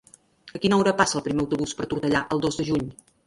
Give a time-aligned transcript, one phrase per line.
[0.59, 2.89] A quina hora passa el primer autobús per Tortellà el dos de juny?